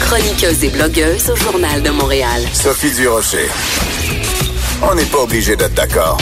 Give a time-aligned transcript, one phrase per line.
[0.00, 2.42] Chroniqueuse et blogueuse au Journal de Montréal.
[2.52, 3.48] Sophie Durocher.
[4.82, 6.18] On n'est pas obligé d'être d'accord.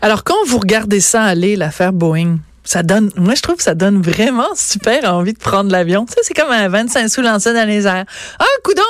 [0.00, 3.74] Alors, quand vous regardez ça aller, l'affaire Boeing, ça donne, moi, je trouve que ça
[3.74, 6.06] donne vraiment super envie de prendre l'avion.
[6.08, 8.04] Ça, c'est comme un 25 sous lancé dans les airs.
[8.38, 8.82] Ah, coudon!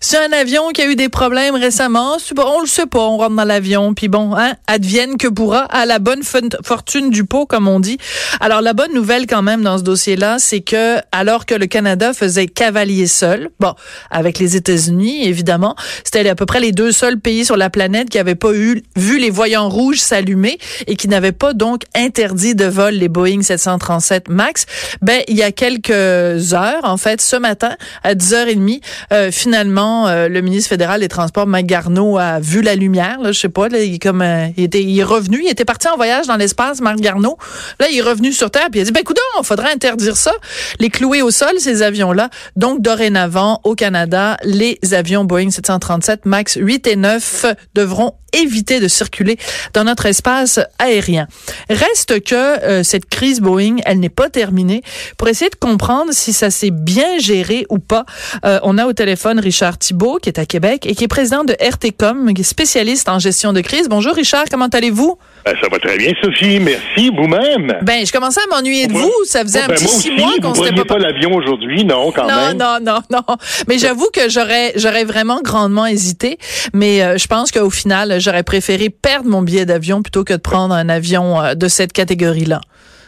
[0.00, 2.16] C'est un avion qui a eu des problèmes récemment.
[2.36, 3.00] On le sait pas.
[3.00, 3.94] On rentre dans l'avion.
[3.94, 7.98] Puis bon, hein, advienne que pourra à la bonne fortune du pot, comme on dit.
[8.40, 12.12] Alors, la bonne nouvelle quand même dans ce dossier-là, c'est que alors que le Canada
[12.12, 13.74] faisait cavalier seul, bon,
[14.10, 18.10] avec les États-Unis, évidemment, c'était à peu près les deux seuls pays sur la planète
[18.10, 22.54] qui n'avaient pas eu, vu les voyants rouges s'allumer et qui n'avaient pas donc interdit
[22.54, 24.66] de vol les Boeing 737 MAX,
[25.00, 28.80] ben il y a quelques heures, en fait, ce matin à 10h30,
[29.12, 33.20] euh, finalement, euh, le ministre fédéral des Transports, Mike Garneau, a vu la lumière.
[33.20, 36.36] Là, je sais pas, euh, il, était, est revenu, il était parti en voyage dans
[36.36, 37.36] l'espace, Marc Garneau.
[37.80, 40.32] Là, il est revenu sur Terre, puis il a dit, ben il faudrait interdire ça,
[40.78, 42.30] les clouer au sol, ces avions-là.
[42.56, 48.88] Donc, dorénavant, au Canada, les avions Boeing 737 MAX 8 et 9 devront éviter de
[48.88, 49.36] circuler
[49.74, 51.26] dans notre espace aérien.
[51.68, 54.82] Reste que euh, cette crise Boeing, elle n'est pas terminée.
[55.18, 58.04] Pour essayer de comprendre si ça s'est bien géré ou pas,
[58.44, 61.44] euh, on a au téléphone Richard Thibault, qui est à Québec et qui est président
[61.44, 63.88] de RTCOM, qui est spécialiste en gestion de crise.
[63.88, 65.18] Bonjour Richard, comment allez-vous?
[65.44, 66.60] Ben, ça va très bien, Sophie.
[66.60, 67.78] Merci, vous-même?
[67.82, 69.12] Ben, je commençais à m'ennuyer de vous.
[69.24, 70.84] Ça faisait un ben, petit six mois qu'on s'était pas...
[70.84, 72.56] pas l'avion aujourd'hui, non, quand même.
[72.56, 73.36] Non, non, non, non.
[73.68, 76.38] Mais j'avoue que j'aurais, j'aurais vraiment grandement hésité.
[76.72, 80.40] Mais euh, je pense qu'au final, j'aurais préféré perdre mon billet d'avion plutôt que de
[80.40, 82.60] prendre un avion euh, de cette catégorie-là.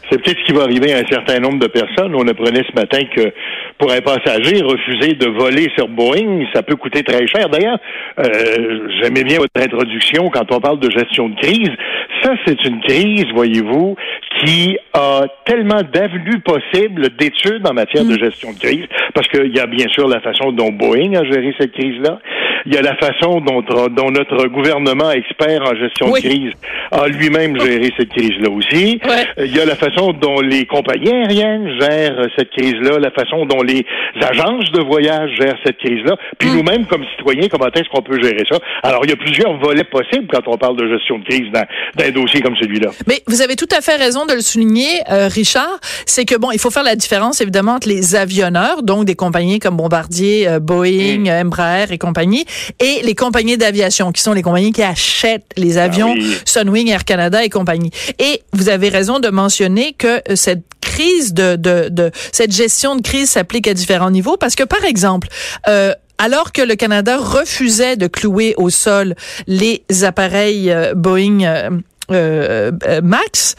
[0.09, 2.13] C'est peut-être ce qui va arriver à un certain nombre de personnes.
[2.13, 3.33] On apprenait ce matin que
[3.79, 7.49] pour un passager, refuser de voler sur Boeing, ça peut coûter très cher.
[7.49, 7.79] D'ailleurs,
[8.19, 11.71] euh, j'aimais bien votre introduction quand on parle de gestion de crise.
[12.21, 13.95] Ça, c'est une crise, voyez-vous,
[14.43, 18.19] qui a tellement d'avenues possibles d'études en matière de mm.
[18.19, 21.53] gestion de crise, parce qu'il y a bien sûr la façon dont Boeing a géré
[21.59, 22.19] cette crise-là.
[22.65, 26.51] Il y a la façon dont, dont notre gouvernement expert en gestion de crise
[26.91, 28.99] a lui-même géré cette crise-là aussi.
[29.37, 33.61] Il y a la façon dont les compagnies aériennes gèrent cette crise-là, la façon dont
[33.61, 33.85] les
[34.21, 36.55] agences de voyage gèrent cette crise-là, puis mm.
[36.55, 38.57] nous-mêmes comme citoyens, comment est-ce qu'on peut gérer ça?
[38.83, 41.65] Alors, il y a plusieurs volets possibles quand on parle de gestion de crise dans,
[41.97, 42.91] dans un dossier comme celui-là.
[43.07, 45.79] Mais vous avez tout à fait raison de le souligner, euh, Richard.
[46.05, 49.59] C'est que, bon, il faut faire la différence, évidemment, entre les avionneurs, donc des compagnies
[49.59, 51.45] comme Bombardier, euh, Boeing, mm.
[51.45, 52.45] Embraer et compagnie,
[52.79, 57.05] et les compagnies d'aviation, qui sont les compagnies qui achètent les avions, ah Sunwing, Air
[57.05, 57.91] Canada et compagnie.
[58.19, 62.95] Et vous avez raison de mentionner que euh, cette crise de, de, de cette gestion
[62.95, 65.27] de crise s'applique à différents niveaux parce que par exemple
[65.67, 69.15] euh, alors que le Canada refusait de clouer au sol
[69.47, 71.69] les appareils euh, Boeing euh,
[72.11, 73.55] euh, Max,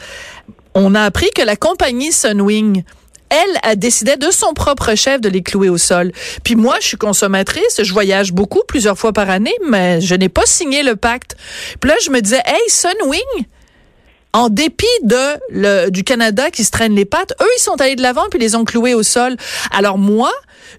[0.73, 2.83] on a appris que la compagnie Sunwing
[3.29, 6.11] elle a décidé de son propre chef de les clouer au sol.
[6.43, 10.29] Puis moi, je suis consommatrice, je voyage beaucoup, plusieurs fois par année, mais je n'ai
[10.29, 11.35] pas signé le pacte.
[11.79, 13.45] Puis là, je me disais, hey, Sunwing,
[14.33, 17.95] en dépit de le, du Canada qui se traîne les pattes, eux, ils sont allés
[17.95, 19.35] de l'avant puis les ont cloués au sol.
[19.71, 20.31] Alors moi,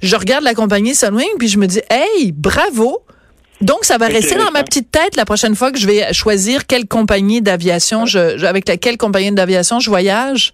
[0.03, 3.03] je regarde la compagnie Sunwing puis je me dis, hey, bravo.
[3.61, 6.67] Donc, ça va rester dans ma petite tête la prochaine fois que je vais choisir
[6.67, 10.53] quelle compagnie d'aviation, je, avec laquelle compagnie d'aviation je voyage.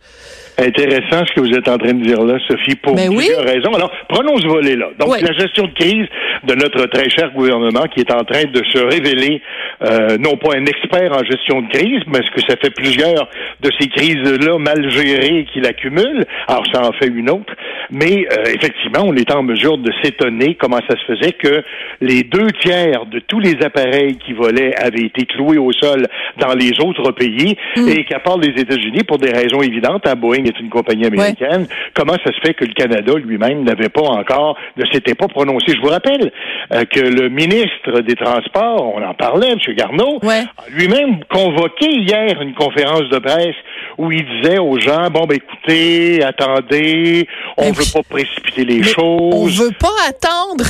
[0.56, 3.74] Intéressant ce que vous êtes en train de dire là, Sophie, pour ben plusieurs raisons.
[3.74, 4.86] Alors, prenons ce volet-là.
[4.98, 6.06] Donc, la gestion de crise
[6.46, 9.40] de notre très cher gouvernement qui est en train de se révéler
[9.82, 13.28] euh, non pas un expert en gestion de crise, mais ce que ça fait plusieurs
[13.60, 16.24] de ces crises-là mal gérées qu'il accumule.
[16.48, 17.52] Alors, ça en fait une autre.
[17.90, 21.62] Mais euh, effectivement, on est en mesure de s'étonner comment ça se faisait que
[22.00, 26.06] les deux tiers de tous les appareils qui volaient avaient été cloués au sol
[26.38, 27.88] dans les autres pays hmm.
[27.88, 31.66] et qu'à part les États-Unis, pour des raisons évidentes, à Boeing est une compagnie américaine.
[31.94, 35.72] Comment ça se fait que le Canada lui-même n'avait pas encore, ne s'était pas prononcé?
[35.74, 36.32] Je vous rappelle
[36.70, 39.58] que le ministre des Transports, on en parlait, M.
[39.76, 43.56] Garneau, a lui-même convoqué hier une conférence de presse
[43.98, 48.82] où il disait aux gens, bon, ben écoutez, attendez, on ne veut pas précipiter les
[48.82, 49.00] choses.
[49.32, 50.64] On veut pas attendre.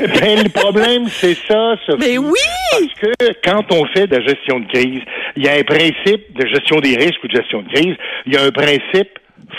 [0.20, 1.98] ben, le problème, c'est ça, Sophie.
[2.00, 2.32] Mais oui!
[2.72, 5.02] Parce que quand on fait de la gestion de crise,
[5.36, 8.34] il y a un principe de gestion des risques ou de gestion de crise, il
[8.34, 9.18] y a un principe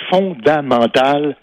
[0.10, 1.36] fondamental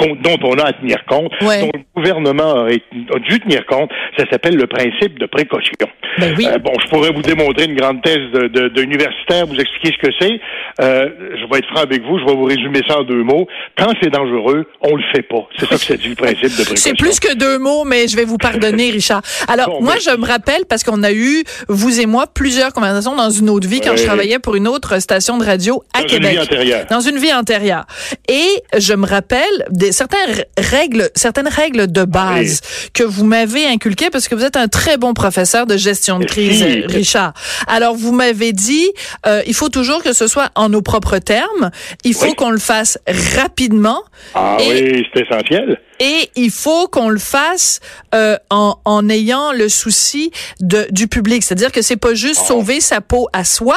[0.00, 2.82] dont on a à tenir compte, dont le gouvernement aurait,
[3.14, 5.72] a dû tenir compte, ça s'appelle le principe de précaution.
[6.18, 6.46] Ben oui.
[6.62, 8.30] bon, je pourrais vous démontrer une grande thèse
[8.74, 10.40] d'universitaire, vous expliquer ce que c'est.
[10.78, 13.46] je vais être franc avec vous, je vais vous résumer ça en deux mots.
[13.76, 15.46] Quand c'est dangereux, on le fait pas.
[15.58, 16.76] C'est ça que c'est du principe de précaution.
[16.76, 19.22] C'est plus que deux mots, mais je vais vous pardonner, Richard.
[19.48, 23.30] Alors, moi, je me rappelle, parce qu'on a eu, vous et moi, plusieurs conversations dans
[23.30, 26.30] une autre vie quand je travaillais pour une autre station de radio à dans Québec.
[26.32, 26.86] Une vie antérieure.
[26.90, 27.84] Dans une vie antérieure.
[28.28, 28.46] Et
[28.78, 32.60] je me rappelle des, certaines règles, certaines règles de base
[32.92, 36.24] que vous m'avez inculquées parce que vous êtes un très bon professeur de gestion de
[36.24, 37.32] crise, Richard.
[37.66, 38.90] Alors, vous m'avez dit,
[39.26, 41.70] euh, il faut toujours que ce soit en nos propres termes.
[42.04, 42.98] Il faut qu'on le fasse
[43.36, 44.02] rapidement.
[44.34, 45.78] Ah oui, c'est essentiel.
[46.00, 47.80] Et il faut qu'on le fasse
[48.14, 50.30] euh, en, en, ayant le souci
[50.60, 51.42] de, du public.
[51.44, 52.48] C'est-à-dire que c'est pas juste oh.
[52.48, 53.76] sauver sa peau à soi,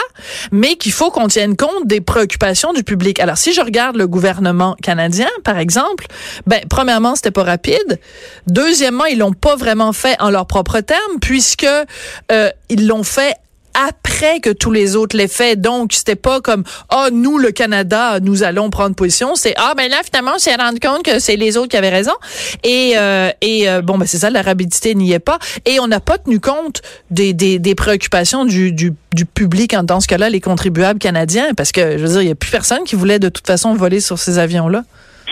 [0.52, 3.20] mais qu'il faut qu'on tienne compte des préoccupations du public.
[3.20, 6.08] Alors, si je regarde le gouvernement canadien, par exemple,
[6.46, 8.00] ben, premièrement, c'était pas rapide.
[8.48, 11.68] Deuxièmement, ils l'ont pas vraiment fait en leurs propres termes, puisque
[12.32, 13.36] euh, ils l'ont fait
[13.78, 15.56] après que tous les autres l'aient fait.
[15.56, 19.36] Donc, c'était pas comme, ah, oh, nous, le Canada, nous allons prendre position.
[19.36, 21.90] C'est, ah, ben là, finalement, on s'est rendu compte que c'est les autres qui avaient
[21.90, 22.14] raison.
[22.64, 25.38] Et, euh, et euh, bon, ben c'est ça, la rapidité n'y est pas.
[25.66, 26.82] Et on n'a pas tenu compte
[27.12, 31.54] des, des, des préoccupations du, du, du, public, en dans ce cas-là, les contribuables canadiens,
[31.56, 33.76] parce que, je veux dire, il n'y a plus personne qui voulait de toute façon
[33.76, 34.84] voler sur ces avions-là.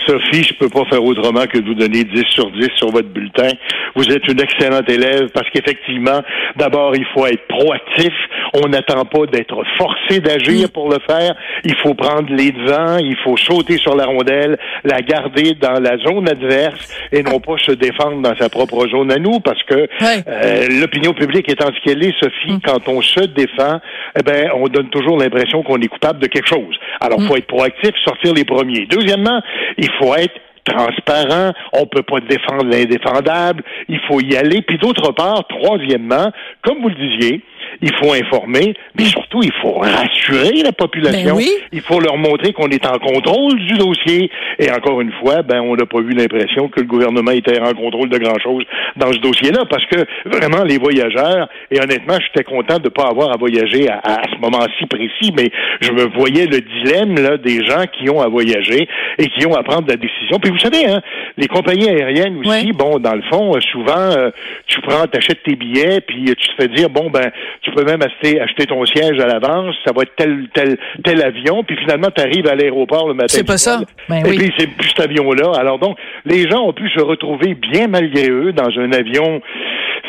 [0.04, 3.08] Sophie, je peux pas faire autrement que de vous donner 10 sur 10 sur votre
[3.08, 3.50] bulletin.
[3.94, 6.22] Vous êtes une excellente élève parce qu'effectivement,
[6.56, 8.12] d'abord, il faut être proactif.
[8.54, 11.34] On n'attend pas d'être forcé d'agir pour le faire.
[11.64, 15.96] Il faut prendre les devants, il faut sauter sur la rondelle, la garder dans la
[15.98, 19.88] zone adverse et non pas se défendre dans sa propre zone à nous parce que
[20.02, 22.60] euh, l'opinion publique étant ce qu'elle est, Sophie, mm.
[22.64, 23.80] quand on se défend,
[24.18, 26.76] eh ben, on donne toujours l'impression qu'on est coupable de quelque chose.
[27.00, 27.28] Alors, il mm.
[27.28, 28.86] faut être proactif, sortir les premiers.
[28.86, 29.40] Deuxièmement,
[29.78, 30.34] il faut être
[30.64, 34.62] transparent, on peut pas défendre l'indéfendable, il faut y aller.
[34.62, 36.30] Puis d'autre part, troisièmement,
[36.62, 37.40] comme vous le disiez,
[37.82, 41.36] il faut informer, mais surtout, il faut rassurer la population.
[41.36, 44.30] Ben il faut leur montrer qu'on est en contrôle du dossier.
[44.58, 47.72] Et encore une fois, ben, on n'a pas eu l'impression que le gouvernement était en
[47.74, 48.64] contrôle de grand-chose
[48.96, 53.08] dans ce dossier-là, parce que vraiment, les voyageurs, et honnêtement, j'étais content de ne pas
[53.08, 55.50] avoir à voyager à, ce moment-ci précis, mais
[55.80, 58.88] je me voyais le dilemme là, des gens qui ont à voyager
[59.18, 60.38] et qui ont à prendre la décision.
[60.40, 61.00] Puis vous savez, hein,
[61.36, 64.30] les compagnies aériennes aussi, bon, dans le fond, euh, souvent, euh,
[64.66, 67.30] tu prends, t'achètes tes billets, puis tu te fais dire, bon, ben,
[67.66, 71.22] tu peux même acheter, acheter ton siège à l'avance, ça va être tel, tel, tel
[71.22, 73.26] avion, puis finalement, tu arrives à l'aéroport le matin.
[73.28, 73.80] C'est pas ça.
[74.08, 75.52] Ben et puis, c'est plus cet avion-là.
[75.58, 79.42] Alors donc, les gens ont pu se retrouver bien malgré eux dans un avion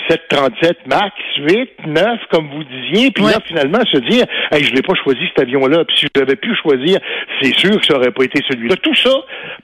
[0.09, 4.81] 737 max, 8, 9, comme vous disiez, puis là, finalement, se dire, hey, je n'ai
[4.81, 6.99] pas choisi cet avion-là, puis si j'avais pu choisir,
[7.41, 8.75] c'est sûr que ça aurait pas été celui-là.
[8.77, 9.13] Tout ça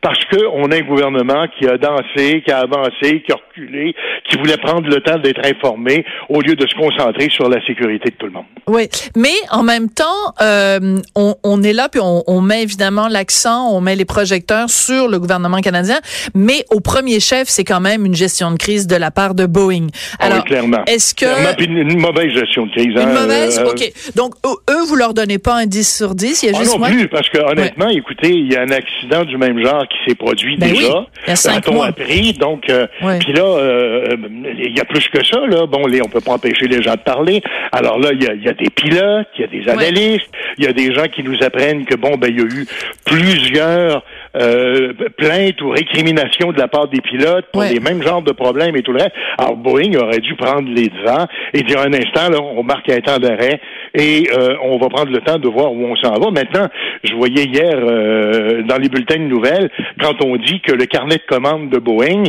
[0.01, 4.57] parce qu'on a un gouvernement qui a dansé, qui a avancé, qui a qui voulait
[4.57, 8.25] prendre le temps d'être informé au lieu de se concentrer sur la sécurité de tout
[8.25, 8.45] le monde.
[8.67, 10.05] Oui, mais en même temps,
[10.41, 14.69] euh, on, on, est là, puis on, on met évidemment l'accent, on met les projecteurs
[14.69, 15.99] sur le gouvernement canadien,
[16.33, 19.45] mais au premier chef, c'est quand même une gestion de crise de la part de
[19.45, 19.87] Boeing.
[20.19, 20.83] Ah Alors, clairement.
[20.87, 21.25] Est-ce que...
[21.25, 22.87] Clairement, une, mauvaise gestion de crise.
[22.87, 23.91] Une hein, mauvaise, euh, OK.
[24.15, 26.77] Donc, eux, vous leur donnez pas un 10 sur 10, il y a ah juste...
[26.77, 29.97] non plus, parce que honnêtement, écoutez, il y a un accident du même genre qui
[30.07, 30.99] s'est produit ben déjà.
[30.99, 31.87] Oui, il y a cinq mois.
[31.87, 32.69] appris, donc...
[32.69, 32.87] Euh,
[33.19, 34.15] puis là, euh,
[34.57, 35.65] il y a plus que ça, là.
[35.65, 37.41] Bon, les, on peut pas empêcher les gens de parler.
[37.71, 40.65] Alors là, il y a, y a, des pilotes, il y a des analystes, il
[40.65, 42.67] y a des gens qui nous apprennent que, bon, ben, il y a eu
[43.05, 44.03] plusieurs
[44.35, 48.75] euh, plaintes ou récriminations de la part des pilotes pour les mêmes genres de problèmes
[48.75, 49.13] et tout le reste.
[49.37, 52.99] Alors, Boeing aurait dû prendre les devants et dire un instant, là, on marque un
[52.99, 53.59] temps d'arrêt
[53.93, 56.31] et euh, on va prendre le temps de voir où on s'en va.
[56.31, 56.67] Maintenant,
[57.03, 59.69] je voyais hier euh, dans les bulletins de nouvelles,
[60.01, 62.23] quand on dit que le carnet de commande de Boeing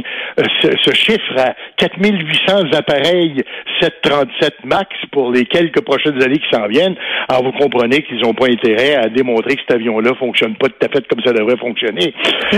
[0.61, 3.43] se, chiffre à 4800 appareils
[3.81, 6.97] 737 MAX pour les quelques prochaines années qui s'en viennent.
[7.29, 10.87] Alors, vous comprenez qu'ils n'ont pas intérêt à démontrer que cet avion-là fonctionne pas tout
[10.87, 11.94] à fait comme ça devrait fonctionner.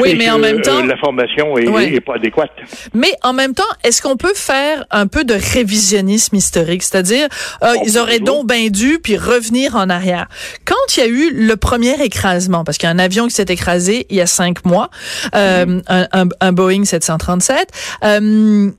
[0.01, 0.83] Oui, mais en même temps...
[0.85, 2.51] la formation est, pas adéquate.
[2.95, 6.83] Mais en même temps, est-ce qu'on peut faire un peu de révisionnisme historique?
[6.83, 7.29] C'est-à-dire,
[7.63, 10.29] euh, ils auraient donc bien dû puis revenir en arrière.
[10.65, 13.35] Quand il y a eu le premier écrasement, parce qu'il y a un avion qui
[13.35, 14.91] s'est écrasé il y a cinq mois,
[15.35, 17.69] euh, un, un, Boeing 737,
[18.05, 18.71] euh,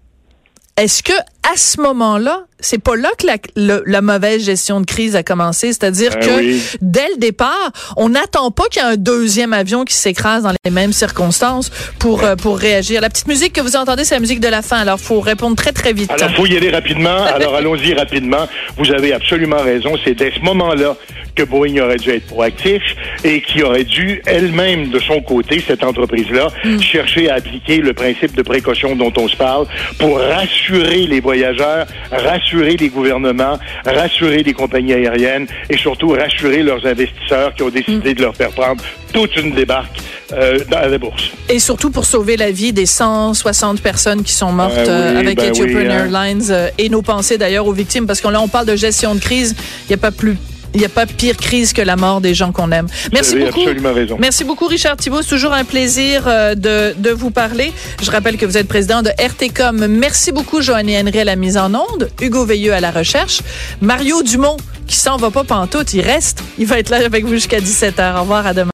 [0.77, 1.13] est-ce que
[1.51, 5.67] à ce moment-là, c'est pas là que la, la, mauvaise gestion de crise a commencé.
[5.67, 9.85] C'est-à-dire ben que dès le départ, on n'attend pas qu'il y ait un deuxième avion
[9.85, 12.99] qui s'écrase dans les mêmes circonstances pour euh, pour réagir.
[13.01, 14.77] La petite musique que vous entendez, c'est la musique de la fin.
[14.77, 16.11] Alors, faut répondre très très vite.
[16.11, 17.23] Alors, faut y aller rapidement.
[17.35, 18.47] Alors, allons-y rapidement.
[18.77, 19.93] Vous avez absolument raison.
[20.03, 20.97] C'est dès ce moment-là
[21.35, 22.81] que Boeing aurait dû être proactif
[23.23, 26.81] et qui aurait dû elle-même, de son côté, cette entreprise-là, mm.
[26.81, 29.67] chercher à appliquer le principe de précaution dont on se parle
[29.99, 31.36] pour rassurer les voyageurs,
[32.11, 38.13] rassurer les gouvernements, rassurer les compagnies aériennes et surtout rassurer leurs investisseurs qui ont décidé
[38.13, 39.97] de leur faire prendre toute une débarque
[40.33, 41.31] euh, dans la bourse.
[41.49, 45.37] Et surtout pour sauver la vie des 160 personnes qui sont mortes ben euh, avec
[45.37, 46.09] ben Ethiopian hein.
[46.11, 49.15] Airlines euh, et nos pensées d'ailleurs aux victimes parce que là on parle de gestion
[49.15, 50.37] de crise, il n'y a pas plus
[50.73, 52.87] il n'y a pas pire crise que la mort des gens qu'on aime.
[53.13, 53.61] Merci vous avez beaucoup.
[53.61, 54.17] Absolument raison.
[54.19, 55.21] Merci beaucoup, Richard Thibault.
[55.21, 57.73] C'est toujours un plaisir euh, de, de vous parler.
[58.01, 59.87] Je rappelle que vous êtes président de RTCOM.
[59.87, 63.41] Merci beaucoup, Joanne Henry à la mise en onde, Hugo Veilleux à la recherche,
[63.81, 64.57] Mario Dumont
[64.87, 66.43] qui s'en va pas pantoute, il reste.
[66.57, 68.17] Il va être là avec vous jusqu'à 17h.
[68.17, 68.65] Au revoir, à demain.